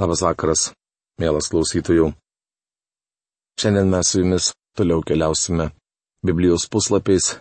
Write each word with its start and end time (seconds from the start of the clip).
Labas 0.00 0.22
vakaras, 0.24 0.60
mielas 1.20 1.50
klausytojų. 1.52 2.06
Šiandien 3.60 3.90
mes 3.92 4.08
su 4.08 4.22
jumis 4.22 4.46
toliau 4.72 5.02
keliausime 5.04 5.66
Biblijos 6.24 6.64
puslapiais, 6.72 7.34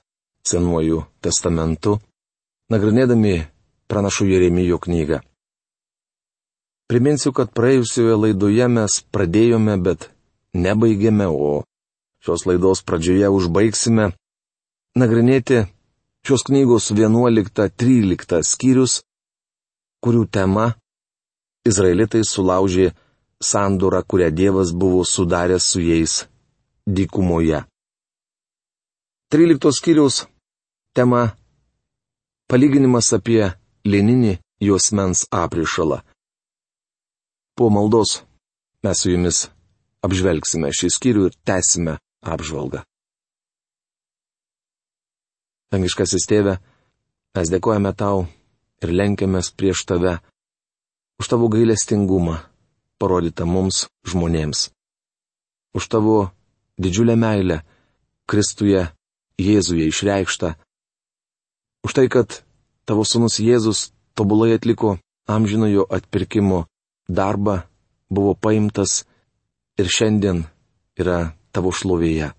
Senuoju 0.43 1.05
testamentu, 1.23 1.93
nagrinėdami 2.67 3.45
pranašų 3.87 4.27
Jeremijo 4.31 4.79
knygą. 4.83 5.21
Priminsiu, 6.91 7.31
kad 7.31 7.53
praėjusioje 7.55 8.17
laidoje 8.17 8.67
mes 8.71 8.97
pradėjome, 9.13 9.77
bet 9.79 10.09
nebaigėme, 10.51 11.29
o 11.31 11.63
šios 12.25 12.43
laidos 12.49 12.83
pradžioje 12.83 13.31
užbaigsime 13.39 14.09
nagrinėti 14.99 15.63
šios 16.27 16.43
knygos 16.51 16.91
11-13 16.91 18.43
skyrius, 18.51 18.99
kurių 20.03 20.27
tema 20.27 20.73
Izraelitai 21.67 22.23
sulaužė 22.23 22.91
sandorą, 23.43 24.03
kurią 24.03 24.29
Dievas 24.31 24.71
buvo 24.71 25.03
sudaręs 25.03 25.63
su 25.71 25.81
jais 25.81 26.25
dykumoje. 26.87 27.63
13 29.31 29.71
skyriaus 29.71 30.25
tema- 30.93 31.35
palyginimas 32.49 33.13
apie 33.13 33.53
lieninį 33.85 34.39
juosmens 34.59 35.27
aprišalą. 35.31 36.01
Po 37.55 37.69
maldos 37.69 38.23
mes 38.83 38.97
su 39.01 39.11
jumis 39.11 39.49
apžvelgsime 40.05 40.71
šį 40.71 40.89
skyrių 40.95 41.25
ir 41.27 41.33
tęsime 41.47 41.97
apžvalgą. 42.23 42.83
Dangiškasis 45.69 46.25
tėve, 46.25 46.57
mes 47.35 47.51
dėkojame 47.53 47.91
tau 47.93 48.25
ir 48.81 48.89
lenkiamės 48.89 49.51
prieš 49.53 49.85
tave 49.85 50.17
už 51.19 51.25
tavo 51.27 51.51
gailestingumą, 51.51 52.39
parodytą 52.99 53.45
mums 53.45 53.87
žmonėms. 54.07 54.71
Už 55.75 55.83
tavo 55.91 56.31
didžiulę 56.79 57.15
meilę 57.19 57.61
Kristuje 58.29 58.87
Jėzuje 59.39 59.87
išreikštą. 59.87 60.55
Už 61.85 61.91
tai, 61.95 62.07
kad 62.11 62.43
tavo 62.85 63.05
sunus 63.07 63.39
Jėzus 63.39 63.91
tobulai 64.15 64.55
atliko 64.57 64.97
amžinojo 65.27 65.85
atpirkimo 65.87 66.65
darbą, 67.07 67.63
buvo 68.11 68.35
paimtas 68.35 69.05
ir 69.79 69.87
šiandien 69.87 70.43
yra 70.99 71.35
tavo 71.55 71.71
šlovėje. 71.71 72.33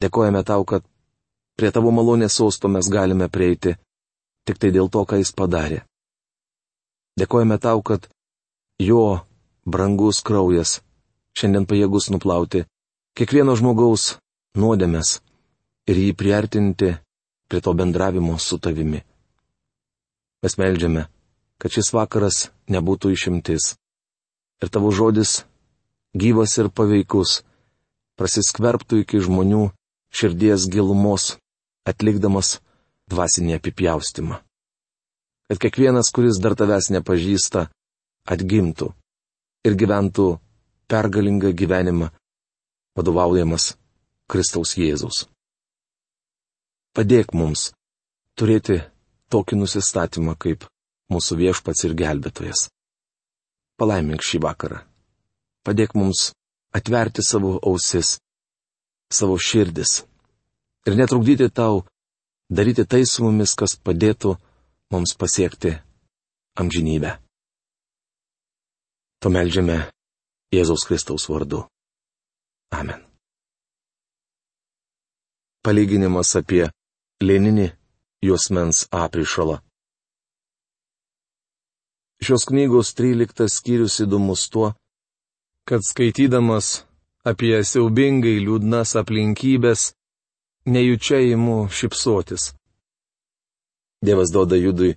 Dėkojame 0.00 0.42
tau, 0.44 0.64
kad 0.64 0.84
prie 1.56 1.70
tavo 1.70 1.92
malonės 1.94 2.36
sosto 2.40 2.68
mes 2.68 2.88
galime 2.88 3.28
prieiti 3.28 3.76
tik 4.44 4.58
tai 4.60 4.72
dėl 4.74 4.88
to, 4.92 5.04
ką 5.04 5.20
jis 5.20 5.32
padarė. 5.36 5.84
Dėkojame 7.14 7.60
tau, 7.62 7.78
kad 7.82 8.08
jo 8.82 9.22
brangus 9.64 10.18
kraujas 10.26 10.80
šiandien 11.38 11.66
pajėgus 11.70 12.10
nuplauti 12.10 12.64
kiekvieno 13.14 13.54
žmogaus 13.58 14.16
nuodėmės 14.58 15.20
ir 15.90 16.00
jį 16.02 16.12
priartinti 16.18 16.90
prie 17.48 17.60
to 17.62 17.74
bendravimo 17.78 18.38
su 18.42 18.58
tavimi. 18.58 19.04
Mes 20.42 20.58
melžiame, 20.60 21.06
kad 21.62 21.72
šis 21.72 21.92
vakaras 21.94 22.48
nebūtų 22.68 23.14
išimtis. 23.14 23.74
Ir 24.62 24.70
tavo 24.74 24.90
žodis, 24.90 25.44
gyvas 26.18 26.58
ir 26.58 26.70
paveikus, 26.70 27.42
prasiskverbtų 28.18 29.04
iki 29.04 29.22
žmonių 29.22 29.68
širdies 30.14 30.66
gilumos, 30.70 31.36
atlikdamas 31.88 32.58
dvasinį 33.10 33.56
apipjaustimą 33.58 34.43
kad 35.48 35.60
kiekvienas, 35.60 36.10
kuris 36.14 36.40
dar 36.42 36.56
tavęs 36.58 36.90
nepažįsta, 36.94 37.68
atgimtų 38.24 38.90
ir 39.68 39.76
gyventų 39.80 40.28
pergalingą 40.88 41.52
gyvenimą, 41.56 42.10
vadovaujamas 42.96 43.74
Kristaus 44.30 44.76
Jėzaus. 44.78 45.24
Padėk 46.94 47.34
mums 47.34 47.72
turėti 48.38 48.78
tokį 49.32 49.58
nusistatymą 49.60 50.36
kaip 50.38 50.66
mūsų 51.12 51.38
viešpats 51.40 51.84
ir 51.88 51.96
gelbėtojas. 51.98 52.68
Palaimink 53.78 54.22
šį 54.22 54.40
vakarą. 54.44 54.80
Padėk 55.66 55.96
mums 55.98 56.30
atverti 56.76 57.24
savo 57.26 57.56
ausis, 57.66 58.18
savo 59.10 59.36
širdis 59.38 60.04
ir 60.86 60.96
netrukdyti 60.98 61.48
tau 61.50 61.82
daryti 62.50 62.84
tai 62.86 63.02
su 63.08 63.24
mumis, 63.24 63.54
kas 63.58 63.76
padėtų 63.76 64.36
mums 64.92 65.14
pasiekti 65.20 65.72
amžinybę. 66.60 67.10
To 69.20 69.30
melžiame 69.30 69.78
Jėzaus 70.54 70.84
Kristaus 70.86 71.28
vardu. 71.28 71.64
Amen. 72.70 73.00
Palyginimas 75.64 76.34
apie 76.36 76.66
lėninį 77.24 77.70
juosmens 78.26 78.84
aprišalą. 78.92 79.60
Šios 82.24 82.44
knygos 82.48 82.92
13 82.96 83.48
skyrius 83.52 83.98
įdomus 84.04 84.48
tuo, 84.52 84.72
kad 85.68 85.80
skaitydamas 85.84 86.84
apie 87.24 87.56
siaubingai 87.64 88.36
liūdnas 88.44 88.94
aplinkybės, 89.00 89.92
nejučia 90.68 91.20
įimu 91.24 91.56
šipsotis. 91.72 92.52
Dievas 94.04 94.30
duoda 94.34 94.56
judui 94.56 94.92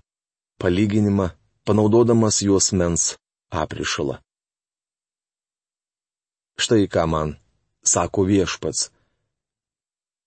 palyginimą, 0.62 1.28
panaudodamas 1.66 2.42
juos 2.48 2.68
mens 2.80 3.04
aprišalą. 3.64 4.16
Štai 6.60 6.88
ką 6.94 7.04
man 7.14 7.30
sako 7.94 8.22
viešpats. 8.30 8.90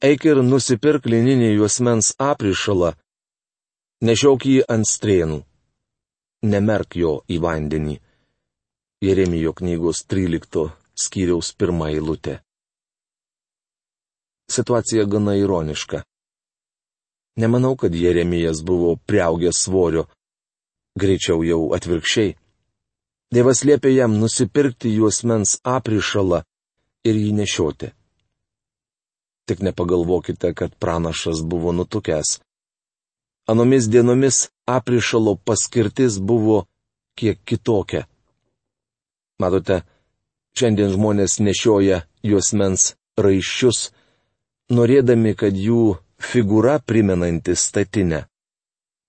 Eik 0.08 0.24
ir 0.30 0.38
nusipirk 0.50 1.04
lininį 1.12 1.50
juosmens 1.58 2.14
aprišalą, 2.30 2.94
nešiok 4.06 4.46
jį 4.48 4.60
ant 4.74 4.88
strėnų, 4.88 5.38
nemerk 6.52 6.96
jo 7.02 7.12
į 7.28 7.36
vandenį. 7.44 7.96
Jeremijo 9.04 9.52
knygos 9.58 10.04
13 10.08 10.70
skyriaus 11.04 11.52
pirmą 11.58 11.90
eilutę. 11.92 12.40
Situacija 14.48 15.04
gana 15.04 15.36
ironiška. 15.36 16.04
Nemanau, 17.36 17.76
kad 17.76 17.94
Jeremijas 17.94 18.62
buvo 18.64 18.96
priaugęs 19.06 19.62
svorio. 19.64 20.06
Greičiau 20.98 21.44
jau 21.46 21.70
atvirkščiai. 21.76 22.34
Dievas 23.30 23.62
liepė 23.62 23.92
jam 23.94 24.16
nusipirkti 24.18 24.90
juosmens 24.96 25.60
aprišalą 25.62 26.42
ir 27.06 27.14
jį 27.14 27.32
nešioti. 27.38 27.92
Tik 29.46 29.62
nepagalvokite, 29.66 30.50
kad 30.54 30.74
pranašas 30.82 31.42
buvo 31.46 31.72
nutukęs. 31.72 32.40
Anomis 33.50 33.86
dienomis 33.90 34.48
aprišalo 34.66 35.36
paskirtis 35.46 36.18
buvo 36.18 36.64
kiek 37.18 37.38
kitokia. 37.44 38.04
Matote, 39.40 39.80
šiandien 40.58 40.92
žmonės 40.94 41.38
nešioja 41.40 42.02
juosmens 42.26 42.94
raiščius, 43.18 43.90
norėdami, 44.70 45.34
kad 45.38 45.56
jų 45.56 45.96
figūra 46.20 46.78
primenanti 46.84 47.56
statinę, 47.56 48.24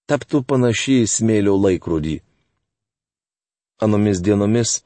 taptų 0.09 0.41
panaši 0.47 1.01
į 1.03 1.09
smėlio 1.11 1.57
laikrodį. 1.59 2.15
Anomis 3.83 4.21
dienomis, 4.25 4.79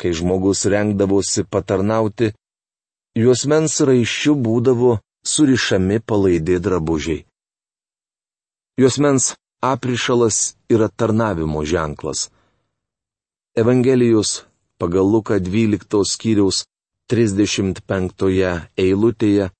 kai 0.00 0.14
žmogus 0.16 0.64
rengdavosi 0.70 1.44
patarnauti, 1.44 2.32
juosmens 3.18 3.78
raiščių 3.88 4.34
būdavo 4.46 4.98
surišami 5.26 6.00
palaidė 6.08 6.58
drabužiai. 6.62 7.24
Juosmens 8.80 9.34
aprišalas 9.62 10.38
yra 10.74 10.88
tarnavimo 10.88 11.64
ženklas. 11.64 12.30
Evangelijos 13.54 14.44
pagal 14.78 15.06
Luką 15.14 15.38
12 15.38 16.02
skyriaus 16.12 16.64
35 17.08 18.70
eilutėje 18.84 19.50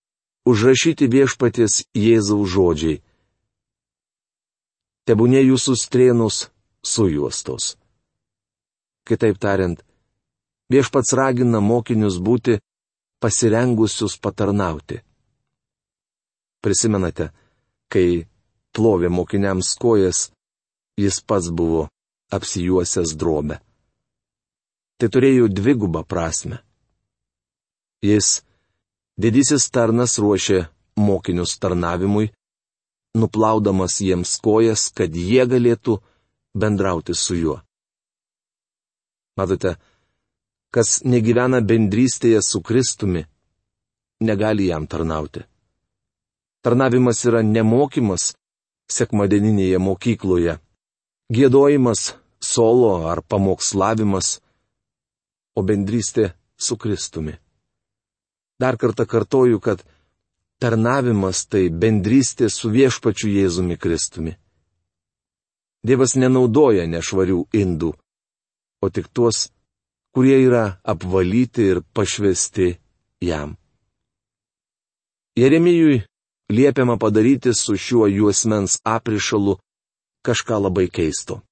užrašyti 0.44 1.08
viešpatės 1.08 1.84
Jėzaus 1.96 2.52
žodžiai. 2.52 3.00
Tebūnė 5.08 5.40
jūsų 5.44 5.76
strėnus 5.76 6.48
sujuostos. 6.84 7.74
Kitaip 9.04 9.36
tariant, 9.40 9.82
viešpats 10.72 11.12
ragina 11.16 11.60
mokinius 11.60 12.16
būti 12.20 12.60
pasirengusius 13.20 14.16
patarnauti. 14.20 15.00
Prisimenate, 16.64 17.28
kai 17.92 18.24
plovė 18.72 19.10
mokiniams 19.12 19.74
kojas, 19.80 20.30
jis 20.96 21.20
pats 21.20 21.50
buvo 21.52 21.88
apsijuosęs 22.32 23.12
drobę. 23.20 23.60
Tai 24.96 25.08
turėjo 25.12 25.50
dvigubą 25.52 26.04
prasme. 26.08 26.62
Jis 28.04 28.40
Didysis 29.14 29.68
tarnas 29.70 30.16
ruošė 30.18 30.64
mokinius 30.98 31.58
tarnavimui, 31.62 32.32
nuplaudamas 33.14 34.00
jiems 34.02 34.32
kojas, 34.42 34.88
kad 34.90 35.14
jie 35.14 35.44
galėtų 35.46 36.00
bendrauti 36.58 37.14
su 37.14 37.36
juo. 37.38 37.60
Matote, 39.38 39.76
kas 40.74 41.04
negyvena 41.06 41.60
bendrystėje 41.62 42.40
su 42.42 42.62
Kristumi, 42.62 43.22
negali 44.20 44.66
jam 44.72 44.86
tarnauti. 44.90 45.44
Tarnavimas 46.64 47.22
yra 47.28 47.42
nemokymas 47.46 48.32
sekmadieninėje 48.90 49.78
mokykloje, 49.78 50.58
gėdojimas 51.30 52.14
solo 52.42 53.06
ar 53.10 53.22
pamokslavimas, 53.22 54.40
o 55.54 55.62
bendrystė 55.62 56.32
su 56.58 56.76
Kristumi. 56.76 57.38
Dar 58.60 58.76
kartą 58.76 59.06
kartoju, 59.06 59.60
kad 59.60 59.82
tarnavimas 60.62 61.46
tai 61.50 61.68
bendrystė 61.70 62.48
su 62.50 62.70
viešpačiu 62.70 63.28
Jėzumi 63.32 63.76
Kristumi. 63.76 64.36
Dievas 65.84 66.14
nenaudoja 66.16 66.86
nešvarių 66.88 67.40
indų, 67.52 67.90
o 68.80 68.86
tik 68.88 69.10
tuos, 69.12 69.50
kurie 70.14 70.38
yra 70.46 70.78
apvalyti 70.82 71.66
ir 71.74 71.82
pašvesti 71.92 72.70
jam. 73.20 73.56
Jeremijui 75.36 76.04
liepiama 76.48 76.96
padaryti 76.98 77.52
su 77.54 77.76
šiuo 77.76 78.06
juosmens 78.06 78.78
aprišalu 78.84 79.58
kažką 80.24 80.60
labai 80.66 80.86
keisto. 80.88 81.42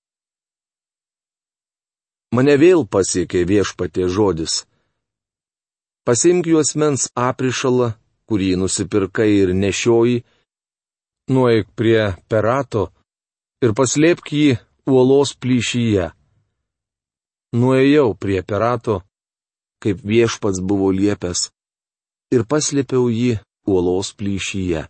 Mane 2.33 2.55
vėl 2.57 2.87
pasiekė 2.89 3.43
viešpatė 3.45 4.09
žodis. 4.09 4.63
Pasimk 6.03 6.49
juosmens 6.51 7.07
aprišalą, 7.15 7.93
kurį 8.27 8.57
nusipirkai 8.59 9.29
ir 9.39 9.53
nešioji, 9.55 10.23
nueik 11.31 11.69
prie 11.79 12.11
perato 12.27 12.89
ir 13.63 13.75
paslėpk 13.79 14.33
jį 14.35 14.49
uolos 14.91 15.37
plyšyje. 15.39 16.09
Nuėjau 17.55 18.09
prie 18.19 18.41
perato, 18.43 19.03
kaip 19.83 20.03
viešpats 20.03 20.59
buvo 20.65 20.91
liepęs, 20.91 21.51
ir 22.35 22.43
paslėpiau 22.51 23.07
jį 23.13 23.37
uolos 23.71 24.11
plyšyje. 24.19 24.89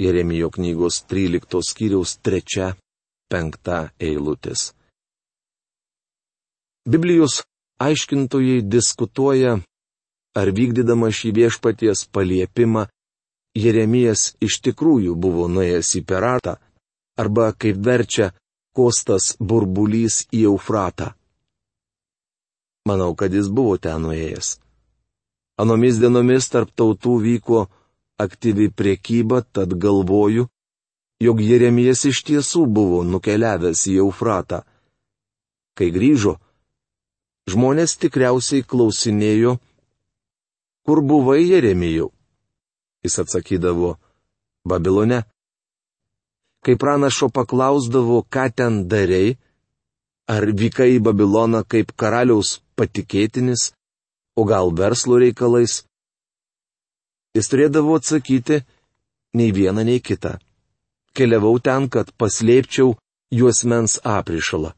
Jeremijo 0.00 0.50
knygos 0.52 1.00
13 1.08 1.64
skyriaus 1.70 2.18
3-5 2.26 3.80
eilutės. 4.00 4.74
Biblijos 6.88 7.42
aiškintojai 7.80 8.60
diskutuoja, 8.64 9.60
ar 10.38 10.50
vykdydama 10.54 11.10
šį 11.10 11.32
viešpaties 11.38 12.06
paliepimą, 12.14 12.86
Jeremijas 13.58 14.36
iš 14.38 14.60
tikrųjų 14.66 15.16
buvo 15.18 15.48
nuėjęs 15.50 15.96
į 15.98 16.04
Peratą, 16.06 16.54
arba 17.18 17.50
kaip 17.52 17.80
verčia 17.82 18.30
Kostas 18.76 19.34
burbulys 19.40 20.22
į 20.30 20.44
Eufratą. 20.52 21.10
Manau, 22.86 23.16
kad 23.18 23.34
jis 23.34 23.50
buvo 23.50 23.74
ten 23.82 24.06
nuėjęs. 24.06 24.60
Anomis 25.60 25.98
dienomis 26.00 26.46
tarp 26.48 26.70
tautų 26.78 27.16
vyko 27.26 27.64
aktyvi 28.22 28.70
priekyba, 28.70 29.42
tad 29.42 29.74
galvoju, 29.74 30.46
jog 31.20 31.42
Jeremijas 31.44 32.06
iš 32.08 32.22
tiesų 32.28 32.64
buvo 32.70 33.02
nukeliavęs 33.04 33.82
į 33.90 33.98
Eufratą. 34.04 34.62
Kai 35.76 35.90
grįžo, 35.92 36.38
žmonės 37.50 37.98
tikriausiai 38.00 38.64
klausinėjo, 38.64 39.58
kur 40.84 41.02
buvai 41.02 41.42
Jeremijau? 41.50 42.10
Jis 43.04 43.18
atsakydavo, 43.22 43.96
Babilone. 44.64 45.22
Kai 46.64 46.76
pranašo 46.76 47.30
paklausdavo, 47.32 48.22
ką 48.28 48.46
ten 48.56 48.82
darei, 48.88 49.38
ar 50.28 50.44
vykai 50.60 50.96
į 50.96 51.04
Babiloną 51.06 51.62
kaip 51.64 51.94
karaliaus 51.96 52.58
patikėtinis, 52.76 53.70
o 54.36 54.44
gal 54.44 54.68
verslo 54.76 55.16
reikalais, 55.20 55.80
Jis 57.36 57.46
turėdavo 57.46 57.94
atsakyti 57.94 58.58
nei 59.38 59.52
vieną, 59.54 59.84
nei 59.86 60.00
kitą. 60.02 60.38
Keliavau 61.14 61.60
ten, 61.62 61.86
kad 61.86 62.10
paslėpčiau 62.18 62.96
juosmens 63.30 63.98
aprišalą. 64.02 64.72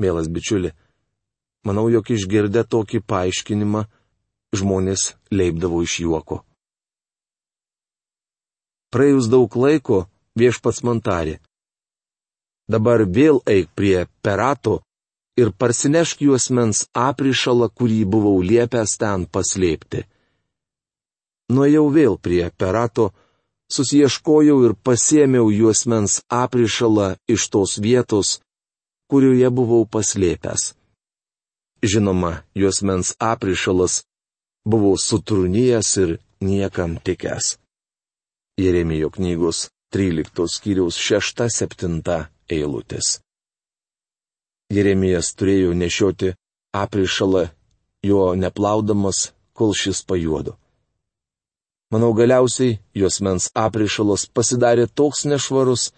Mielas 0.00 0.28
bičiuli, 0.32 0.72
manau, 1.66 1.88
jog 1.90 2.10
išgirdę 2.14 2.62
tokį 2.72 3.02
paaiškinimą, 3.10 3.84
žmonės 4.56 5.12
leipdavo 5.34 5.82
iš 5.82 5.98
juoko. 6.04 6.40
Praėjus 8.94 9.28
daug 9.28 9.50
laiko 9.58 10.06
viešpats 10.38 10.82
man 10.86 11.02
tarė. 11.02 11.40
Dabar 12.70 13.04
vėl 13.18 13.42
eik 13.46 13.70
prie 13.78 14.06
perato 14.22 14.80
ir 15.38 15.52
parsinešk 15.52 16.22
juosmens 16.26 16.86
aprišalą, 16.94 17.68
kurį 17.70 18.04
buvau 18.10 18.38
liepęs 18.42 18.96
ten 19.02 19.26
paslėpti 19.26 20.06
nuėjau 21.48 21.86
vėl 21.92 22.18
prie 22.18 22.50
perato, 22.58 23.12
susieškojau 23.70 24.58
ir 24.66 24.74
pasėmiau 24.86 25.50
juosmens 25.50 26.20
aprišalą 26.30 27.16
iš 27.30 27.48
tos 27.50 27.78
vietos, 27.82 28.40
kurioje 29.10 29.50
buvau 29.50 29.86
paslėpęs. 29.86 30.74
Žinoma, 31.82 32.42
juosmens 32.54 33.14
aprišalas 33.18 34.04
buvo 34.64 34.96
sutrunijęs 34.96 35.96
ir 35.96 36.18
niekam 36.40 36.96
tikęs. 37.04 37.58
Jeremijo 38.58 39.10
knygos 39.10 39.70
13 39.92 40.48
skyriaus 40.48 40.96
6-7 40.96 42.24
eilutės. 42.48 43.20
Jeremijas 44.72 45.34
turėjo 45.38 45.74
nešioti 45.78 46.32
aprišalą, 46.74 47.44
jo 48.02 48.22
neplaudamas, 48.34 49.32
kol 49.52 49.72
šis 49.72 50.02
pajuodo. 50.08 50.56
Manau, 51.92 52.10
galiausiai 52.18 52.80
juosmens 52.98 53.50
aprišalas 53.54 54.26
pasidarė 54.34 54.88
toks 54.90 55.24
nešvarus, 55.30 55.92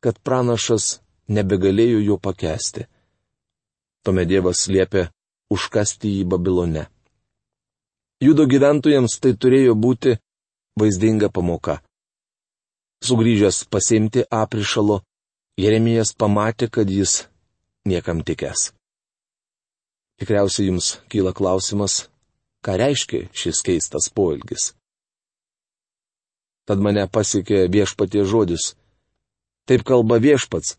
kad 0.00 0.16
pranašas 0.24 1.00
nebegalėjo 1.28 2.00
jo 2.06 2.16
pakesti. 2.16 2.86
Tuomet 4.04 4.28
Dievas 4.30 4.66
liepė 4.70 5.08
užkasti 5.54 6.10
jį 6.18 6.24
Babilone. 6.32 6.86
Judo 8.22 8.46
gyventojams 8.50 9.18
tai 9.22 9.34
turėjo 9.34 9.74
būti 9.78 10.16
vaizdinga 10.80 11.30
pamoka. 11.30 11.78
Sugryžęs 13.04 13.64
pasimti 13.70 14.24
aprišalo, 14.30 15.02
Jeremijas 15.58 16.10
pamatė, 16.14 16.66
kad 16.70 16.90
jis 16.90 17.28
niekam 17.86 18.22
tikęs. 18.26 18.72
Tikriausiai 20.18 20.66
jums 20.66 20.98
kyla 21.10 21.30
klausimas, 21.34 22.08
ką 22.64 22.74
reiškia 22.82 23.28
šis 23.30 23.62
keistas 23.66 24.10
poelgis. 24.10 24.72
Tad 26.66 26.82
mane 26.82 27.06
pasiekė 27.06 27.66
viešpatie 27.70 28.26
žodis. 28.26 28.74
Taip 29.66 29.86
kalba 29.86 30.18
viešpats. 30.18 30.74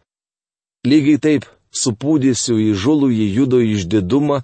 Lygiai 0.85 1.19
taip 1.23 1.47
supūdysiu 1.75 2.57
į 2.59 2.69
žulų 2.73 3.09
į 3.13 3.25
judo 3.37 3.59
išdidumą 3.63 4.41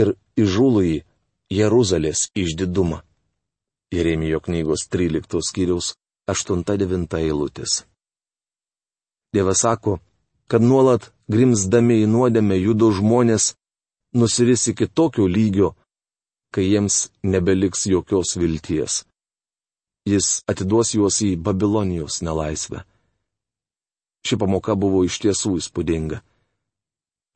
ir 0.00 0.14
į 0.38 0.46
žulų 0.54 0.82
į 0.88 0.96
Jeruzalės 1.50 2.28
išdidumą. 2.34 3.02
Jeremijo 3.90 4.40
knygos 4.40 4.86
13 4.88 5.42
skyriaus 5.42 5.94
8-9 6.30 7.18
eilutės. 7.18 7.84
Dievas 9.34 9.62
sako, 9.66 9.98
kad 10.46 10.62
nuolat 10.62 11.10
grimzdami 11.30 12.00
į 12.04 12.08
nuodėmę 12.10 12.58
judo 12.58 12.90
žmonės 12.94 13.54
nusiris 14.14 14.68
iki 14.70 14.86
tokio 14.86 15.26
lygio, 15.26 15.74
kai 16.54 16.66
jiems 16.70 17.10
nebeliks 17.22 17.86
jokios 17.90 18.36
vilties 18.38 19.04
jis 20.08 20.40
atiduos 20.48 20.94
juos 20.94 21.20
į 21.24 21.36
Babilonijos 21.36 22.20
nelaisvę. 22.24 22.84
Ši 24.26 24.36
pamoka 24.40 24.76
buvo 24.76 25.04
iš 25.04 25.20
tiesų 25.22 25.56
įspūdinga. 25.60 26.20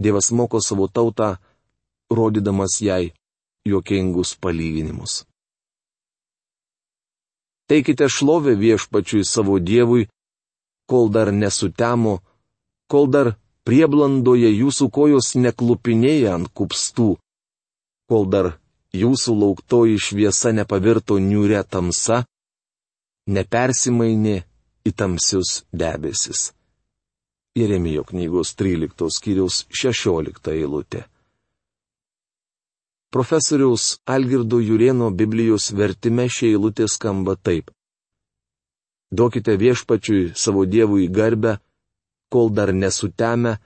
Dievas 0.03 0.31
moko 0.31 0.61
savo 0.61 0.89
tautą, 0.89 1.37
rodydamas 2.11 2.81
jai 2.81 3.13
juokingus 3.65 4.35
palyginimus. 4.43 5.25
Teikite 7.69 8.09
šlovę 8.09 8.53
viešpačiui 8.61 9.25
savo 9.25 9.59
Dievui, 9.59 10.09
kol 10.91 11.09
dar 11.09 11.33
nesutemo, 11.33 12.19
kol 12.93 13.09
dar 13.09 13.33
prieblandoje 13.65 14.51
jūsų 14.53 14.91
kojos 14.93 15.33
neklupinėja 15.41 16.35
ant 16.37 16.51
kupstų, 16.53 17.15
kol 18.11 18.29
dar 18.29 18.51
jūsų 18.93 19.37
lauktoji 19.41 19.97
šviesa 19.99 20.53
nepavirto 20.53 21.17
niūrė 21.19 21.65
tamsa, 21.65 22.25
nepersimainė 23.27 24.37
į 24.85 24.93
tamsius 24.93 25.63
debesis. 25.73 26.53
Jeremijo 27.55 28.03
knygos 28.05 28.57
13 28.59 29.07
skyriaus 29.15 29.61
16 29.71 30.51
eilutė. 30.51 31.05
Profesoriaus 33.15 34.01
Algirdo 34.11 34.59
Jurieno 34.59 35.13
Biblijos 35.15 35.69
vertime 35.71 36.27
šie 36.27 36.51
eilutė 36.57 36.89
skamba 36.91 37.37
taip. 37.39 37.71
Duokite 39.15 39.55
viešpačiui 39.55 40.33
savo 40.35 40.67
dievui 40.67 41.07
garbę, 41.07 41.61
kol 42.27 42.51
dar 42.51 42.75
nesuteme, 42.75 43.61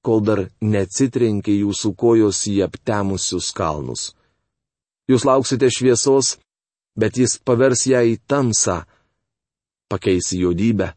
kol 0.00 0.24
dar 0.24 0.46
neatsitrenkė 0.64 1.60
jūsų 1.60 1.92
kojos 1.92 2.40
į 2.48 2.62
aptemusius 2.70 3.52
kalnus. 3.52 4.14
Jūs 5.12 5.28
lauksite 5.28 5.68
šviesos, 5.68 6.38
bet 6.96 7.20
jis 7.20 7.36
pavers 7.44 7.84
ją 7.84 8.00
į 8.00 8.16
tamsą, 8.24 8.86
pakeis 9.92 10.32
į 10.32 10.46
juodybę. 10.46 10.94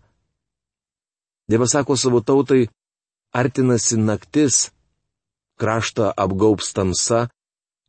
Dievas 1.49 1.71
sako 1.73 1.97
savo 1.97 2.21
tautai, 2.21 2.67
artinasi 3.33 3.97
naktis, 3.97 4.69
kraštą 5.59 6.11
apgaubs 6.23 6.73
tamsa 6.77 7.27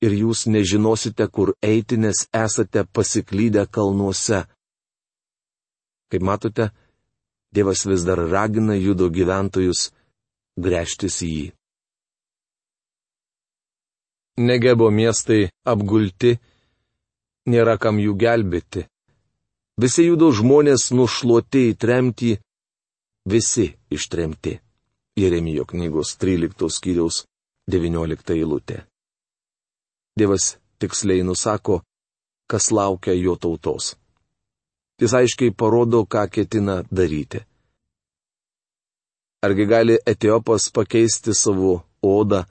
ir 0.04 0.12
jūs 0.22 0.46
nežinosite, 0.48 1.26
kur 1.28 1.52
eiti, 1.62 1.96
nes 2.00 2.24
esate 2.44 2.84
pasiklydę 2.94 3.66
kalnuose. 3.74 4.44
Kaip 6.10 6.22
matote, 6.24 6.70
Dievas 7.54 7.82
vis 7.86 8.04
dar 8.06 8.20
ragina 8.30 8.76
judo 8.78 9.08
gyventojus 9.10 9.88
grėžtis 10.64 11.16
į 11.26 11.30
jį. 11.30 11.46
Negebo 14.46 14.86
miestai 14.94 15.48
apgulti, 15.66 16.36
nėra 17.50 17.74
kam 17.82 17.98
jų 17.98 18.14
gelbėti. 18.22 18.84
Visi 19.82 20.06
judo 20.06 20.30
žmonės 20.30 20.92
nušluoti 20.94 21.64
į 21.72 21.74
tremtį, 21.82 22.30
visi 23.24 23.72
ištremti. 23.90 24.58
Jeremijo 25.16 25.64
knygos 25.64 26.16
13 26.16 26.70
skyriaus 26.70 27.24
19 27.70 28.34
eilutė. 28.34 28.84
Dievas 30.18 30.56
tiksliai 30.78 31.22
nusako, 31.26 31.80
kas 32.50 32.70
laukia 32.70 33.14
jo 33.14 33.36
tautos. 33.36 33.96
Jis 35.00 35.14
aiškiai 35.14 35.52
parodo, 35.52 36.04
ką 36.04 36.26
ketina 36.32 36.82
daryti. 36.90 37.40
Argi 39.44 39.64
gali 39.66 39.96
Etiopas 40.06 40.70
pakeisti 40.72 41.34
savo 41.34 41.82
odą, 42.02 42.44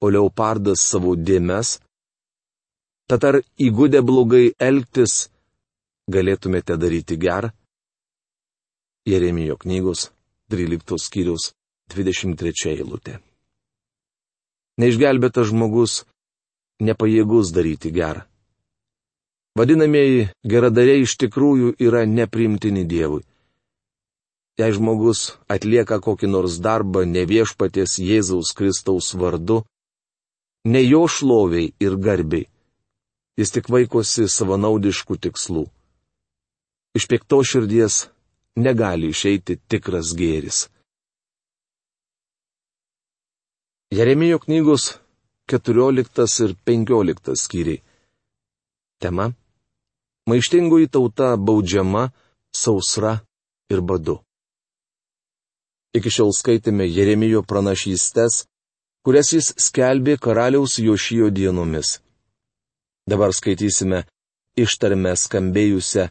o 0.00 0.10
leopardas 0.10 0.82
savo 0.82 1.14
dėmes? 1.14 1.78
Tad 3.06 3.24
ar 3.28 3.40
įgūdę 3.58 4.02
blogai 4.06 4.50
elgtis 4.58 5.28
galėtumėte 6.10 6.76
daryti 6.78 7.18
gerą? 7.20 7.52
Jeremijo 9.10 9.56
knygos 9.58 10.10
13 10.54 10.98
skyrius 11.02 11.50
23 11.94 12.70
eilutė. 12.74 13.18
Neišgelbėtas 14.80 15.50
žmogus 15.50 16.04
nepajėgus 16.80 17.50
daryti 17.52 17.90
gerą. 17.92 18.22
Vadinamieji 19.58 20.28
geradariai 20.46 21.02
iš 21.04 21.16
tikrųjų 21.20 21.74
yra 21.82 22.04
neprimtini 22.06 22.84
Dievui. 22.86 23.24
Jei 24.60 24.70
žmogus 24.76 25.34
atlieka 25.50 25.98
kokį 26.04 26.30
nors 26.30 26.60
darbą 26.62 27.02
ne 27.08 27.24
viešpaties 27.26 27.98
Jėzaus 27.98 28.54
Kristaus 28.56 29.10
vardu, 29.18 29.64
ne 30.64 30.82
jo 30.84 31.02
šloviai 31.08 31.72
ir 31.80 31.96
garbiai, 31.96 32.46
jis 33.40 33.52
tik 33.56 33.70
vaikosi 33.72 34.28
savanaudiškų 34.28 35.18
tikslų. 35.26 35.64
Iš 36.94 37.06
piekto 37.10 37.40
širdies 37.46 38.04
negali 38.56 39.10
išeiti 39.10 39.58
tikras 39.68 40.14
gėris. 40.16 40.68
Jeremijo 43.90 44.38
knygos 44.38 44.94
14 45.50 46.44
ir 46.44 46.54
15 46.66 47.36
skyriai. 47.36 47.82
Tema 49.02 49.32
Maištingoji 50.30 50.86
tauta 50.88 51.36
baudžiama 51.36 52.10
sausra 52.54 53.18
ir 53.72 53.80
badu. 53.80 54.20
Iki 55.96 56.10
šiol 56.14 56.30
skaitėme 56.36 56.86
Jeremijo 56.86 57.40
pranašystės, 57.42 58.44
kurias 59.02 59.32
jis 59.34 59.48
skelbė 59.58 60.14
karaliaus 60.22 60.78
Jošijo 60.78 61.32
dienomis. 61.34 61.98
Dabar 63.10 63.34
skaitysime 63.34 64.04
ištarmę 64.64 65.16
skambėjusią 65.18 66.06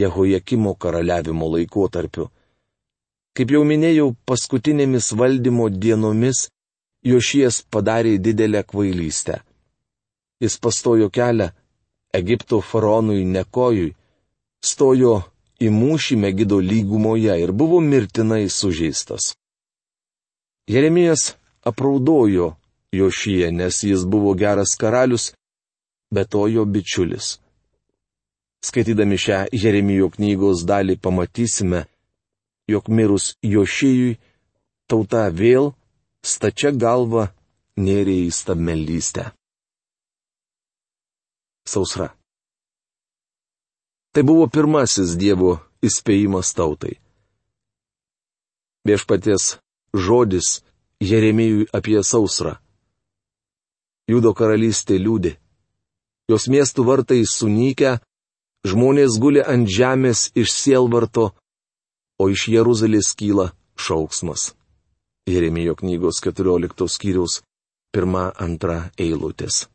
Jehojakimo 0.00 0.74
karaliavimo 0.74 1.48
laikotarpiu. 1.54 2.28
Kaip 3.36 3.52
jau 3.52 3.62
minėjau, 3.68 4.14
paskutinėmis 4.28 5.12
valdymo 5.20 5.68
dienomis 5.68 6.46
Jošijas 7.06 7.60
padarė 7.70 8.16
didelę 8.18 8.62
kvailystę. 8.66 9.40
Jis 10.42 10.56
pastojo 10.58 11.08
kelią 11.12 11.50
Egipto 12.16 12.60
faraonui 12.64 13.24
Nekojui, 13.28 13.94
stojo 14.64 15.14
į 15.60 15.70
mūšį 15.72 16.16
Megido 16.24 16.58
lygumoje 16.60 17.36
ir 17.42 17.52
buvo 17.52 17.80
mirtinai 17.80 18.48
sužeistas. 18.48 19.34
Jeremijas 20.68 21.34
apraudojo 21.62 22.54
Jošyje, 22.92 23.50
nes 23.52 23.82
jis 23.84 24.04
buvo 24.04 24.34
geras 24.34 24.74
karalius, 24.80 25.32
bet 26.10 26.30
to 26.32 26.46
jo 26.48 26.64
bičiulis. 26.64 27.36
Skaitydami 28.66 29.18
šią 29.20 29.40
Jeremijo 29.54 30.10
knygos 30.16 30.64
dalį 30.66 30.96
pamatysime, 31.04 31.84
jog 32.72 32.90
mirus 32.90 33.34
Jošijui 33.44 34.16
tauta 34.90 35.28
vėl 35.30 35.72
stačia 36.26 36.72
galva 36.74 37.28
nėrė 37.78 38.16
į 38.26 38.30
stabmelystę 38.34 39.30
sausra. 41.68 42.14
Tai 44.12 44.22
buvo 44.24 44.46
pirmasis 44.48 45.16
Dievo 45.20 45.58
įspėjimas 45.84 46.54
tautai. 46.56 46.96
Viešpaties 48.86 49.56
žodis 49.92 50.62
Jeremijui 51.02 51.66
apie 51.74 51.98
sausrą. 52.06 52.56
Judo 54.08 54.32
karalystė 54.38 54.96
liūdė. 55.02 55.34
Jos 56.30 56.46
miestų 56.48 56.86
vartai 56.86 57.20
sunykę, 57.26 57.98
žmonės 58.64 59.18
guli 59.20 59.42
ant 59.42 59.68
žemės 59.68 60.30
iš 60.34 60.52
sielvarto, 60.54 61.32
o 62.20 62.28
iš 62.32 62.48
Jeruzalės 62.48 63.12
kyla 63.18 63.50
šauksmas. 63.76 64.54
Jeremijo 65.26 65.74
knygos 65.74 66.22
14 66.22 66.88
skyriaus 66.88 67.42
1-2 67.96 68.76
eilutės. 69.02 69.66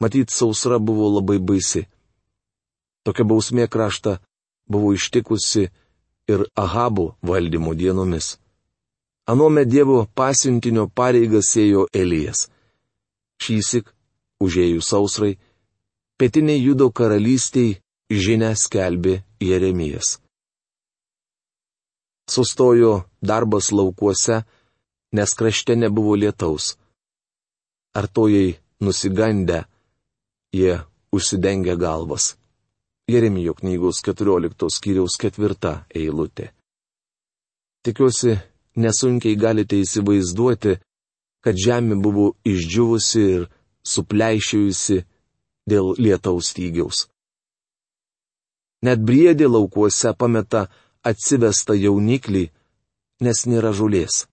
Matyt, 0.00 0.30
sausra 0.30 0.78
buvo 0.78 1.08
labai 1.10 1.38
baisi. 1.42 1.82
Tokia 3.02 3.24
bausmė 3.26 3.66
kraštą 3.66 4.18
buvo 4.70 4.92
ištikusi 4.94 5.64
ir 6.28 6.44
Ahabų 6.54 7.08
valdymo 7.22 7.74
dienomis. 7.74 8.36
Anuome 9.28 9.64
Dievo 9.64 10.06
pasintinio 10.14 10.86
pareigas 10.88 11.50
ėjo 11.58 11.88
Elijas. 11.92 12.46
Šįsik, 13.42 13.90
užėjus 14.40 14.88
sausrai, 14.92 15.34
pietiniai 16.18 16.62
judo 16.66 16.90
karalystiai 16.90 17.78
žinę 18.10 18.50
skelbė 18.56 19.20
Jeremijas. 19.40 20.18
Sustojo 22.28 22.92
darbas 23.22 23.70
laukuose, 23.72 24.42
nes 25.16 25.30
krašte 25.38 25.76
nebuvo 25.76 26.16
lietaus. 26.16 26.74
Artojai 27.94 28.58
nusigandę, 28.80 29.62
jie 30.52 30.80
užsidengia 31.12 31.76
galvas. 31.76 32.36
Jeremijo 33.08 33.54
knygos 33.54 34.02
14 34.04 34.68
skyriaus 34.76 35.16
4 35.22 35.72
eilutė. 35.96 36.50
Tikiuosi, 37.86 38.34
nesunkiai 38.76 39.36
galite 39.38 39.78
įsivaizduoti, 39.80 40.74
kad 41.40 41.56
žemė 41.56 41.96
buvo 42.02 42.26
išdžiūvusi 42.44 43.22
ir 43.36 43.46
supleišėjusi 43.86 44.98
dėl 45.72 45.94
lietaus 45.98 46.52
stygiaus. 46.52 47.06
Net 48.86 49.02
briedė 49.02 49.48
laukuose 49.50 50.14
pameta 50.14 50.68
atsivestą 51.10 51.74
jauniklį, 51.74 52.44
nes 53.26 53.46
nėra 53.50 53.72
žulės. 53.74 54.26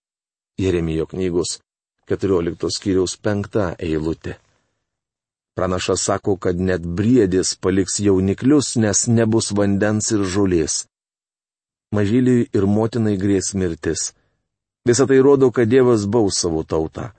Jeremijo 0.61 1.07
knygos 1.11 1.59
14 2.07 2.69
skyriaus 2.71 3.17
5 3.17 3.63
eilutė. 3.81 4.37
Pranašas 5.55 6.03
sako, 6.03 6.35
kad 6.37 6.59
net 6.59 6.83
briedis 6.85 7.55
paliks 7.55 7.99
jauniklius, 8.03 8.75
nes 8.75 9.07
nebus 9.07 9.53
vandens 9.55 10.11
ir 10.11 10.25
žolės. 10.27 10.83
Mažyliui 11.95 12.49
ir 12.53 12.67
motinai 12.67 13.15
grės 13.17 13.53
mirtis. 13.55 14.11
Visą 14.85 15.07
tai 15.09 15.21
rodo, 15.23 15.49
kad 15.55 15.71
Dievas 15.71 16.05
baus 16.05 16.41
savo 16.43 16.63
tautą. 16.63 17.13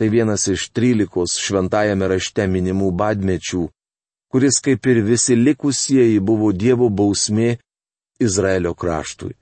Tai 0.00 0.08
vienas 0.08 0.46
iš 0.48 0.70
trylikos 0.72 1.34
šventajame 1.44 2.06
rašte 2.08 2.46
minimų 2.48 2.86
badmečių, 2.96 3.66
kuris 4.32 4.56
kaip 4.64 4.86
ir 4.88 5.02
visi 5.04 5.36
likusieji 5.36 6.22
buvo 6.24 6.54
Dievo 6.56 6.88
bausmė 6.88 7.58
Izraelio 8.16 8.72
kraštui. 8.72 9.34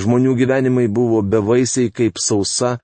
Žmonių 0.00 0.32
gyvenimai 0.40 0.86
buvo 0.88 1.20
bevaisiai 1.20 1.92
kaip 1.92 2.16
sausa, 2.16 2.78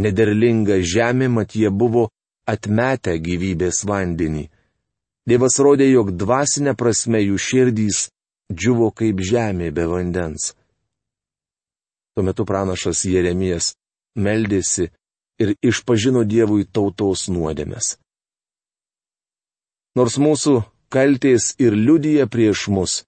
nederlinga 0.00 0.80
žemė, 0.80 1.28
mat 1.28 1.52
jie 1.52 1.68
buvo 1.68 2.08
atmetę 2.48 3.18
gyvybės 3.20 3.84
vandenį. 3.84 4.48
Dievas 5.28 5.60
rodė, 5.60 5.92
jog 5.92 6.16
dvasinė 6.16 6.78
prasme 6.80 7.20
jų 7.26 7.36
širdys 7.36 8.06
džiuvo 8.48 8.88
kaip 8.96 9.20
žemė 9.20 9.68
be 9.68 9.84
vandens. 9.88 10.54
Tuo 12.16 12.24
metu 12.24 12.48
pranašas 12.48 13.04
Jeremijas 13.04 13.74
meldėsi 14.16 14.88
ir 15.38 15.54
išpažino 15.62 16.24
Dievui 16.24 16.64
tautos 16.64 17.28
nuodėmės. 17.28 17.96
Nors 19.94 20.18
mūsų 20.18 20.62
kaltės 20.90 21.52
ir 21.62 21.74
liudyja 21.78 22.26
prieš 22.30 22.66
mus, 22.74 23.02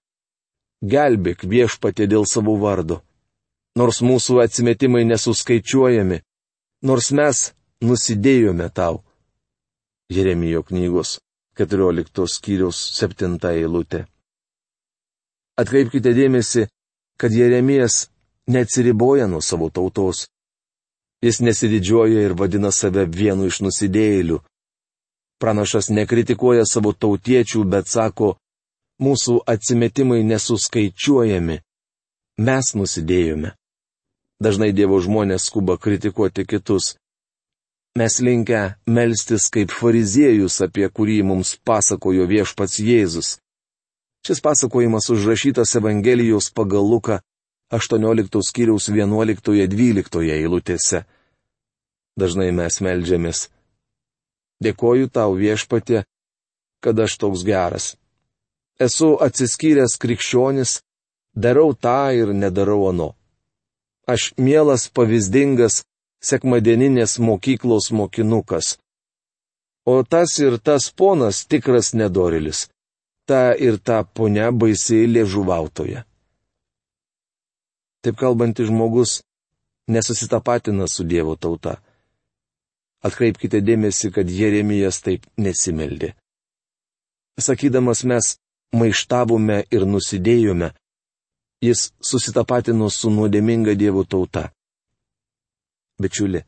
gelbėk 0.81 1.43
viešpatė 1.43 2.07
dėl 2.07 2.25
savo 2.25 2.55
vardo. 2.61 3.01
Nors 3.77 4.01
mūsų 4.01 4.41
atsimetimai 4.41 5.03
nesuskaičiuojami, 5.05 6.21
nors 6.81 7.11
mes 7.11 7.41
nusidėjome 7.83 8.69
tau. 8.73 9.03
Jeremijo 10.09 10.63
knygos 10.63 11.19
14 11.59 12.27
skyriaus 12.31 12.79
7 12.97 13.37
eilutė. 13.51 14.05
Atkreipkite 15.57 16.13
dėmesį, 16.13 16.67
kad 17.17 17.33
Jeremijas 17.33 18.07
neatsiriboja 18.47 19.27
nuo 19.27 19.41
savo 19.41 19.69
tautos. 19.73 20.27
Jis 21.21 21.39
nesididžiuoja 21.41 22.21
ir 22.21 22.33
vadina 22.37 22.71
save 22.71 23.05
vienu 23.09 23.47
iš 23.49 23.61
nusidėjėlių. 23.65 24.37
Pranašas 25.41 25.89
nekritikuoja 25.89 26.65
savo 26.65 26.93
tautiečių, 26.93 27.63
bet 27.65 27.89
sako, 27.89 28.35
mūsų 29.01 29.39
atsimetimai 29.53 30.21
nesuskaičiuojami. 30.25 31.57
Mes 32.37 32.73
nusidėjome. 32.77 33.53
Dažnai 34.37 34.69
Dievo 34.77 34.99
žmonės 35.01 35.49
skuba 35.49 35.77
kritikuoti 35.81 36.45
kitus. 36.45 36.95
Mes 37.97 38.19
linkę 38.21 38.75
melstis 38.85 39.49
kaip 39.49 39.73
fariziejus, 39.73 40.59
apie 40.61 40.85
kurį 40.85 41.23
mums 41.25 41.55
pasakojo 41.65 42.27
viešpats 42.29 42.77
Jėzus. 42.77 43.39
Šis 44.21 44.41
pasakojimas 44.45 45.09
užrašytas 45.09 45.73
Evangelijos 45.81 46.51
pagal 46.53 46.85
Luką 46.85 47.17
18 47.71 48.39
skyriaus 48.47 48.87
11-12 48.87 50.23
eilutėse. 50.31 51.03
Dažnai 52.15 52.53
mes 52.55 52.79
melžiamės. 52.79 53.49
Dėkoju 54.63 55.09
tau 55.11 55.35
viešpatė, 55.35 56.05
kad 56.79 56.99
aš 57.03 57.17
toks 57.19 57.43
geras. 57.43 57.89
Esu 58.79 59.17
atsiskyręs 59.27 59.97
krikščionis, 59.99 60.79
darau 61.35 61.75
tą 61.75 62.13
ir 62.15 62.33
nedarau 62.33 62.87
ano. 62.93 63.11
Aš 64.07 64.31
mielas 64.39 64.87
pavyzdingas 64.87 65.83
sekmadieninės 66.23 67.19
mokyklos 67.19 67.91
mokinukas. 67.91 68.77
O 69.83 70.03
tas 70.07 70.39
ir 70.39 70.55
tas 70.63 70.87
ponas 70.91 71.43
tikras 71.45 71.93
nedorilis. 71.93 72.69
Ta 73.27 73.51
ir 73.59 73.75
ta 73.77 74.05
ponia 74.07 74.51
baisiai 74.51 75.03
liežuvautoja. 75.11 76.06
Taip 78.07 78.15
kalbantis 78.15 78.67
žmogus 78.67 79.21
nesusitapatina 79.91 80.87
su 80.87 81.03
Dievo 81.03 81.33
tauta. 81.35 81.73
Atkreipkite 83.03 83.59
dėmesį, 83.59 84.13
kad 84.15 84.29
Jeremijas 84.31 85.01
taip 85.03 85.25
nesimeldė. 85.35 86.13
Sakydamas 87.35 88.05
mes 88.07 88.29
maištavome 88.79 89.57
ir 89.75 89.83
nusidėjome, 89.91 90.69
jis 91.67 91.81
susitapatino 91.99 92.87
su 92.89 93.11
nuodėminga 93.11 93.75
Dievo 93.75 94.05
tauta. 94.07 94.45
Bičiuli, 95.99 96.45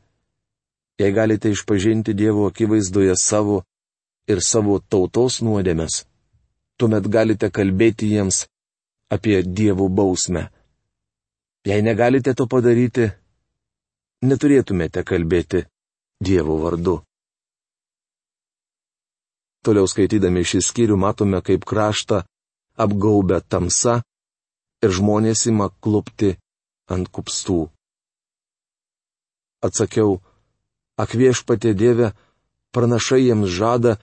jei 0.96 1.12
galite 1.12 1.52
išpažinti 1.52 2.14
Dievo 2.16 2.46
akivaizdoje 2.48 3.18
savo 3.20 3.58
ir 4.32 4.40
savo 4.40 4.78
tautos 4.80 5.42
nuodėmes, 5.44 6.06
tuomet 6.80 7.10
galite 7.18 7.52
kalbėti 7.52 8.08
jiems 8.14 8.46
apie 9.12 9.42
Dievo 9.44 9.90
bausmę. 9.92 10.46
Jei 11.68 11.82
negalite 11.84 12.32
to 12.32 12.46
padaryti, 12.48 13.10
neturėtumėte 14.24 15.04
kalbėti 15.04 15.66
Dievo 16.20 16.56
vardu. 16.60 17.00
Toliau 19.60 19.88
skaitydami 19.88 20.40
šį 20.40 20.60
skyrių 20.64 20.96
matome, 20.96 21.42
kaip 21.44 21.66
kraštą 21.68 22.22
apgaubę 22.80 23.42
tamsa 23.44 23.98
ir 24.80 24.94
žmonės 24.96 25.44
ima 25.52 25.68
klupti 25.84 26.32
ant 26.88 27.12
kupstų. 27.12 27.68
Atsakiau, 29.60 30.16
akviešpatė 30.96 31.74
Dieve, 31.76 32.14
pranašai 32.72 33.20
jiems 33.26 33.52
žada, 33.52 33.98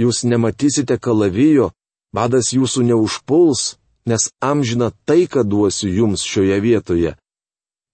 jūs 0.00 0.24
nematysite 0.24 0.96
kalavijo, 0.96 1.74
badas 2.16 2.54
jūsų 2.56 2.88
neužpuls, 2.88 3.76
nes 4.06 4.30
amžina 4.40 4.90
taiką 4.90 5.44
duosiu 5.44 5.88
jums 5.88 6.22
šioje 6.22 6.60
vietoje. 6.60 7.16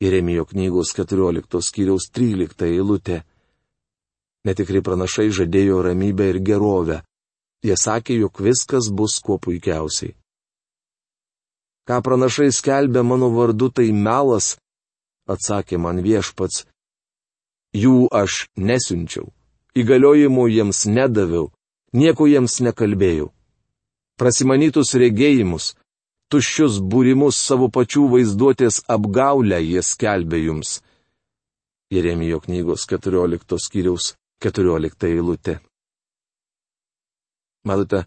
Jeremijo 0.00 0.44
knygos 0.44 0.94
14 0.96 1.60
skyriaus 1.62 2.08
13 2.12 2.64
eilutė. 2.66 3.22
Netikri 4.44 4.80
pranašai 4.80 5.28
žadėjo 5.28 5.82
ramybę 5.84 6.30
ir 6.32 6.38
gerovę. 6.40 7.02
Jie 7.60 7.76
sakė, 7.76 8.16
jog 8.22 8.40
viskas 8.40 8.88
bus 8.88 9.18
kuo 9.20 9.36
puikiausiai. 9.38 10.14
Ką 11.84 12.00
pranašai 12.06 12.48
skelbė 12.48 13.02
mano 13.04 13.28
vardu, 13.34 13.68
tai 13.68 13.92
melas, 13.92 14.56
atsakė 15.28 15.76
man 15.76 16.00
viešpats. 16.00 16.64
Jų 17.76 18.08
aš 18.10 18.48
nesiunčiau, 18.56 19.28
įgaliojimų 19.76 20.46
jiems 20.50 20.86
nedaviau, 20.88 21.50
nieko 21.92 22.26
jiems 22.26 22.56
nekalbėjau. 22.64 23.28
Prasimanytus 24.16 24.94
regėjimus, 24.96 25.74
tuščius 26.30 26.78
būrimus 26.92 27.38
savo 27.48 27.68
pačių 27.74 28.06
vaizduotės 28.14 28.84
apgaulę 28.96 29.58
jie 29.64 29.82
skelbė 29.82 30.44
jums. 30.44 30.78
Jeremijo 31.90 32.38
knygos 32.44 32.86
14 32.86 33.58
skyriaus 33.58 34.14
14 34.44 35.08
eilutė. 35.10 35.58
Matote, 37.66 38.04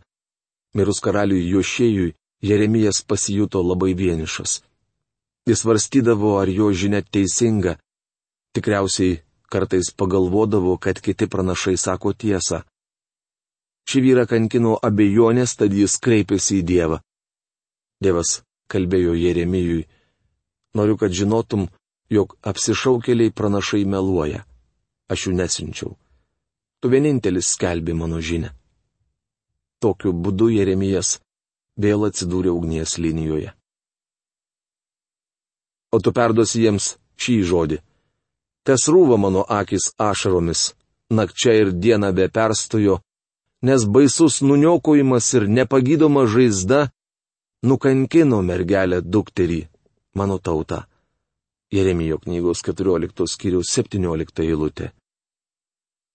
mirus 0.73 1.03
karaliui 1.03 1.43
Jošėjui, 1.51 2.13
Jeremijas 2.43 3.03
pasijuto 3.07 3.61
labai 3.61 3.93
vienišas. 3.93 4.61
Jis 5.47 5.61
varstydavo, 5.67 6.37
ar 6.39 6.49
jo 6.49 6.71
žinia 6.71 7.03
teisinga. 7.03 7.75
Tikriausiai 8.55 9.19
kartais 9.51 9.91
pagalvodavo, 9.91 10.77
kad 10.77 10.99
kiti 11.03 11.27
pranašai 11.27 11.75
sako 11.77 12.13
tiesą. 12.13 12.63
Šį 13.89 14.01
vyrą 14.05 14.25
kankino 14.31 14.77
abejonės, 14.89 15.57
tad 15.59 15.75
jis 15.75 15.99
kreipėsi 15.99 16.61
į 16.61 16.67
Dievą. 16.71 17.03
Dievas 18.03 18.41
kalbėjo 18.71 19.13
Jeremijui, 19.15 19.85
noriu, 20.75 20.97
kad 20.99 21.13
žinotum, 21.15 21.67
jog 22.11 22.35
apsišaukėliai 22.43 23.31
pranašai 23.31 23.83
meluoja. 23.87 24.43
Aš 25.11 25.27
jų 25.27 25.33
nesinčiau. 25.37 25.91
Tu 26.79 26.89
vienintelis 26.91 27.53
skelbi 27.55 27.93
mano 27.95 28.19
žinę. 28.19 28.51
Tokiu 29.83 30.13
būdu 30.13 30.49
Jeremijas 30.51 31.19
vėl 31.79 32.07
atsidūrė 32.07 32.51
ugnies 32.51 32.97
linijoje. 32.97 33.53
O 35.93 35.99
tu 35.99 36.13
perduosi 36.15 36.63
jiems 36.63 36.95
šį 37.21 37.35
žodį. 37.49 37.79
Tes 38.63 38.87
rūva 38.87 39.19
mano 39.19 39.43
akis 39.43 39.91
ašaromis, 39.99 40.71
nakčia 41.11 41.53
ir 41.61 41.71
diena 41.71 42.11
be 42.15 42.29
perstojo, 42.31 43.01
nes 43.61 43.85
baisus 43.85 44.41
nuniokojimas 44.41 45.27
ir 45.37 45.47
nepagydoma 45.47 46.25
žaizda 46.33 46.87
nukankino 47.63 48.41
mergelę 48.43 49.01
dukterį, 49.01 49.61
mano 50.15 50.39
tautą. 50.39 50.83
Jeremijo 51.73 52.19
knygos 52.19 52.61
14 52.61 53.27
skyriaus 53.27 53.71
17 53.73 54.43
eilutė. 54.45 54.91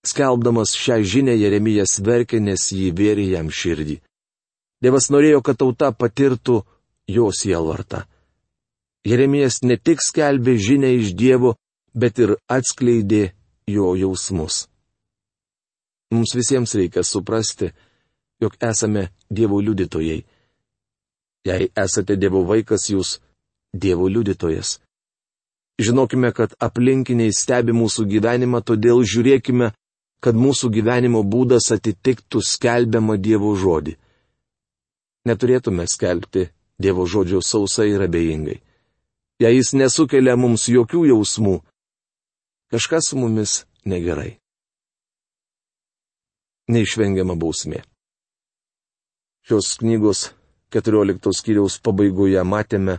Skelbdamas 0.07 0.77
šią 0.79 1.01
žinę 1.03 1.35
Jeremijas 1.35 1.99
verkė, 2.05 2.39
nes 2.41 2.69
jį 2.71 2.93
vėrė 2.95 3.25
jam 3.33 3.51
širdį. 3.51 3.99
Dievas 4.79 5.11
norėjo, 5.11 5.41
kad 5.43 5.59
tauta 5.59 5.91
patirtų 5.91 6.61
jo 7.11 7.27
sielvartą. 7.35 8.05
Jeremijas 9.09 9.65
ne 9.65 9.77
tik 9.77 10.05
skelbė 10.05 10.55
žinę 10.63 10.93
iš 11.01 11.17
Dievo, 11.19 11.57
bet 11.95 12.23
ir 12.23 12.37
atskleidė 12.47 13.33
jo 13.67 13.97
jausmus. 13.99 14.69
Mums 16.15 16.37
visiems 16.39 16.77
reikia 16.79 17.03
suprasti, 17.03 17.73
jog 18.39 18.55
esame 18.63 19.09
Dievo 19.29 19.59
liudytojai 19.59 20.23
Jei 21.47 21.71
esate 21.77 22.17
Dievo 22.17 22.43
vaikas, 22.49 22.89
jūs 22.91 23.19
Dievo 23.73 24.09
liudytojas. 24.09 24.79
Žinokime, 25.79 26.33
kad 26.35 26.57
aplinkiniai 26.59 27.33
stebi 27.33 27.73
mūsų 27.77 28.09
gyvenimą, 28.11 28.65
todėl 28.67 29.05
žiūrėkime, 29.07 29.71
kad 30.21 30.35
mūsų 30.35 30.73
gyvenimo 30.75 31.23
būdas 31.23 31.71
atitiktų 31.75 32.43
skelbiamą 32.43 33.19
Dievo 33.23 33.55
žodį. 33.55 33.95
Neturėtume 35.29 35.87
skelbti 35.87 36.49
Dievo 36.79 37.07
žodžio 37.07 37.43
sausai 37.43 37.93
ir 37.93 38.03
abejingai. 38.07 38.59
Jei 39.39 39.55
jis 39.55 39.71
nesukelia 39.79 40.35
mums 40.35 40.67
jokių 40.67 41.05
jausmų, 41.13 41.61
kažkas 42.75 43.11
su 43.11 43.19
mumis 43.19 43.61
negerai. 43.87 44.39
Neišvengiama 46.69 47.39
bausmė. 47.39 47.85
Šios 49.47 49.77
knygos 49.81 50.33
14 50.75 51.33
skyriaus 51.33 51.79
pabaigoje 51.81 52.43
matėme, 52.45 52.99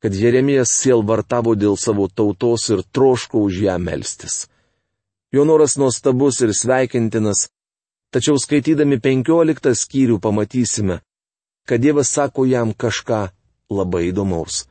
kad 0.00 0.14
Jeremijas 0.16 0.72
sielvartavo 0.80 1.56
dėl 1.58 1.76
savo 1.76 2.08
tautos 2.08 2.68
ir 2.70 2.82
troško 2.94 3.42
už 3.46 3.62
ją 3.66 3.76
melstis. 3.78 4.46
Jo 5.34 5.44
noras 5.44 5.76
nuostabus 5.78 6.40
ir 6.42 6.54
sveikintinas, 6.56 7.48
tačiau 8.14 8.38
skaitydami 8.38 8.98
penkioliktą 9.02 9.74
skyrių 9.76 10.18
pamatysime, 10.22 11.00
kad 11.68 11.82
Dievas 11.82 12.10
sako 12.10 12.46
jam 12.48 12.72
kažką 12.74 13.28
labai 13.70 14.08
įdomaus. 14.10 14.64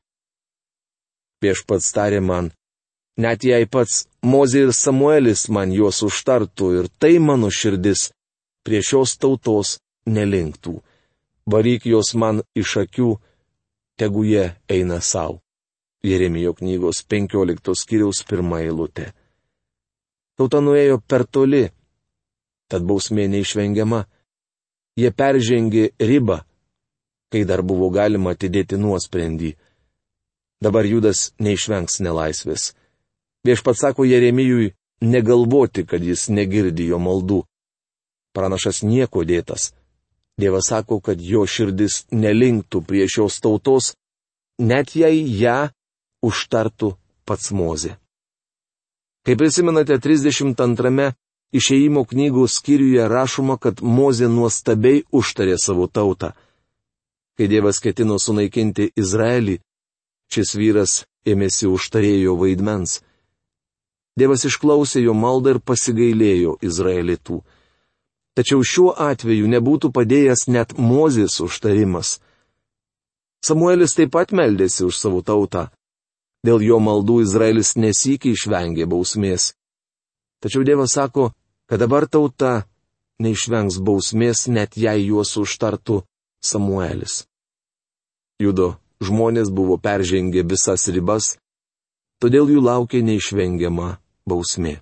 Prieš 1.39 1.63
pats 1.67 1.93
tarė 1.95 2.19
man, 2.19 2.52
net 3.15 3.45
jei 3.47 3.67
pats 3.67 4.08
Mozė 4.19 4.65
ir 4.67 4.73
Samuelis 4.75 5.45
man 5.47 5.71
juos 5.71 6.02
užtartų 6.04 6.73
ir 6.82 6.89
tai 6.99 7.13
mano 7.23 7.47
širdis 7.47 8.10
prie 8.67 8.82
šios 8.84 9.15
tautos 9.15 9.78
nelinktų. 10.04 10.82
Varyk 11.49 11.85
jos 11.89 12.13
man 12.13 12.43
iš 12.55 12.75
akių, 12.83 13.09
tegu 13.97 14.23
jie 14.27 14.51
eina 14.69 14.99
savo. 15.01 15.39
Jeremijo 16.03 16.53
knygos 16.53 17.03
15 17.03 17.75
skyriaus 17.75 18.23
pirmą 18.23 18.62
eilutę. 18.63 19.09
Tauta 20.38 20.62
nuėjo 20.63 21.01
per 21.03 21.25
toli, 21.27 21.65
tad 22.71 22.85
bausmė 22.88 23.25
neišvengiama. 23.33 24.05
Jie 24.99 25.12
peržengė 25.12 25.89
ribą, 25.99 26.38
kai 27.31 27.43
dar 27.49 27.63
buvo 27.63 27.89
galima 27.91 28.31
atidėti 28.35 28.79
nuosprendį. 28.79 29.51
Dabar 30.63 30.88
Judas 30.88 31.31
neišvengs 31.39 31.99
nelaisvės. 32.03 32.73
Viešpats 33.47 33.83
sako 33.83 34.05
Jeremijui 34.07 34.73
negalvoti, 35.01 35.85
kad 35.88 36.03
jis 36.03 36.27
negirdijo 36.29 36.99
maldų. 36.99 37.43
Pranašas 38.35 38.83
nieko 38.83 39.23
dėtas. 39.23 39.71
Dievas 40.39 40.69
sako, 40.71 40.99
kad 41.04 41.19
jo 41.21 41.43
širdis 41.43 42.06
nelinktų 42.15 42.82
prie 42.88 43.08
šios 43.12 43.41
tautos, 43.43 43.93
net 44.60 44.95
jei 44.95 45.25
ją 45.41 45.69
užtartų 46.23 46.93
pats 47.28 47.52
Mozė. 47.52 47.97
Kaip 49.28 49.41
prisimenate, 49.41 49.99
32 49.99 51.12
išeimo 51.52 52.06
knygų 52.08 52.45
skyriuje 52.47 53.08
rašoma, 53.12 53.58
kad 53.60 53.82
Mozė 53.82 54.30
nuostabiai 54.32 55.04
užtarė 55.12 55.58
savo 55.60 55.88
tautą. 55.88 56.32
Kai 57.36 57.47
Dievas 57.52 57.80
ketino 57.84 58.17
sunaikinti 58.19 58.91
Izraelį, 58.99 59.60
šis 60.32 60.56
vyras 60.56 60.95
ėmėsi 61.28 61.67
užtarėjo 61.67 62.36
vaidmens. 62.39 62.99
Dievas 64.19 64.43
išklausė 64.49 65.04
jo 65.06 65.13
maldą 65.15 65.56
ir 65.56 65.62
pasigailėjo 65.63 66.58
Izraelitų. 66.65 67.39
Tačiau 68.39 68.63
šiuo 68.63 68.93
atveju 68.95 69.49
nebūtų 69.52 69.89
padėjęs 69.91 70.45
net 70.47 70.78
Mozės 70.80 71.41
užtarimas. 71.43 72.21
Samuelis 73.43 73.97
taip 73.97 74.13
pat 74.15 74.32
meldėsi 74.32 74.86
už 74.88 74.95
savo 74.95 75.19
tautą. 75.28 75.65
Dėl 76.47 76.63
jo 76.63 76.78
maldų 76.80 77.17
Izraelis 77.25 77.73
nesykiai 77.75 78.38
išvengė 78.38 78.88
bausmės. 78.88 79.49
Tačiau 80.39 80.63
Dievas 80.63 80.95
sako, 80.95 81.34
kad 81.67 81.84
dabar 81.84 82.08
tauta 82.08 82.63
neišvengs 83.19 83.82
bausmės, 83.84 84.47
net 84.47 84.80
jei 84.80 85.10
juos 85.10 85.36
užtartų 85.36 86.06
Samuelis. 86.39 87.25
Judo 88.39 88.78
žmonės 89.04 89.52
buvo 89.52 89.75
peržengę 89.75 90.47
visas 90.47 90.88
ribas, 90.88 91.34
todėl 92.23 92.47
jų 92.56 92.63
laukia 92.63 93.04
neišvengiama 93.04 93.97
bausmė. 94.23 94.80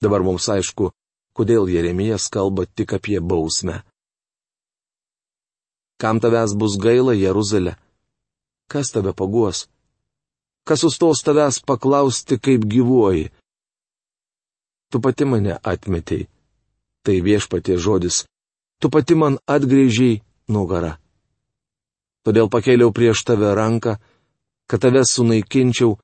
Dabar 0.00 0.24
mums 0.24 0.48
aišku, 0.48 0.88
kodėl 1.36 1.68
Jeremijas 1.68 2.30
kalba 2.32 2.64
tik 2.66 2.96
apie 2.96 3.20
bausmę. 3.20 3.82
Kam 6.00 6.20
tavęs 6.20 6.56
bus 6.56 6.76
gaila, 6.80 7.12
Jeruzalė? 7.16 7.76
Kas 8.72 8.92
tave 8.92 9.12
paguos? 9.16 9.66
Kas 10.66 10.82
sustos 10.84 11.22
tavęs 11.24 11.60
paklausti, 11.68 12.40
kaip 12.40 12.64
gyvuoji? 12.72 13.30
Tu 14.90 15.00
pati 15.00 15.24
mane 15.24 15.58
atmetei. 15.62 16.28
Tai 17.04 17.16
viešpatie 17.26 17.76
žodis. 17.78 18.24
Tu 18.80 18.90
pati 18.90 19.14
man 19.14 19.38
atgrėžiai 19.46 20.20
nugarą. 20.48 20.96
Todėl 22.26 22.50
pakėliau 22.50 22.90
prieš 22.90 23.22
tave 23.28 23.52
ranką, 23.54 23.96
kad 24.66 24.82
tave 24.82 25.04
sunaikinčiau, 25.06 25.94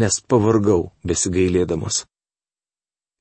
nes 0.00 0.14
pavargau 0.24 0.88
besigailėdamas. 1.04 2.06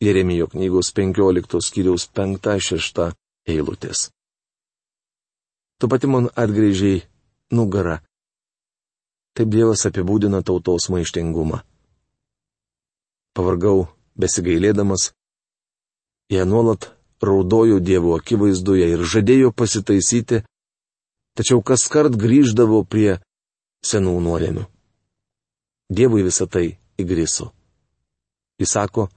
Jeremijo 0.03 0.47
knygos 0.51 0.91
15 0.97 1.61
skyriaus 1.67 2.09
5-6 2.11 3.13
eilutės. 3.47 4.09
Tu 5.79 5.87
pati 5.91 6.07
man 6.07 6.27
atgrėžiai 6.43 7.03
nugarą. 7.55 7.99
Taip 9.33 9.49
Dievas 9.49 9.85
apibūdina 9.89 10.43
tautos 10.45 10.89
maištingumą. 10.93 11.61
Pavargau 13.33 13.87
besigailėdamas, 14.19 15.09
jie 16.29 16.43
nuolat 16.45 16.91
raudojo 17.23 17.79
Dievo 17.79 18.13
akivaizdoje 18.19 18.91
ir 18.93 19.01
žadėjo 19.15 19.49
pasitaisyti, 19.55 20.43
tačiau 21.33 21.63
kas 21.65 21.87
kart 21.89 22.13
grįždavo 22.19 22.83
prie 22.85 23.17
senų 23.83 24.19
nuodėmių. 24.27 24.67
Dievui 25.89 26.23
visą 26.25 26.47
tai 26.47 26.77
įgriso. 27.01 27.49
Jis 28.61 28.75
sako, 28.77 29.09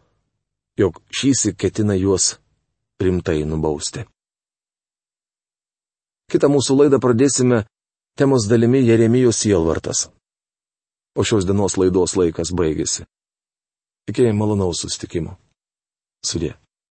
jog 0.77 1.01
šįsi 1.13 1.55
ketina 1.57 1.97
juos 1.97 2.37
rimtai 3.03 3.45
nubausti. 3.45 4.05
Kita 6.33 6.51
mūsų 6.51 6.77
laidą 6.81 7.01
pradėsime 7.01 7.63
temos 8.19 8.49
dalimi 8.51 8.83
Jeremijos 8.83 9.39
sielvartas. 9.45 10.09
O 11.17 11.25
šios 11.25 11.47
dienos 11.49 11.79
laidos 11.81 12.17
laikas 12.19 12.53
baigėsi. 12.53 13.07
Tikėjai 14.07 14.35
malonaus 14.37 14.83
sustikimo. 14.85 15.39
Sudė. 16.27 16.57